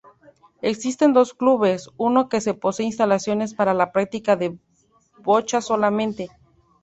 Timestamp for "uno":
1.95-2.27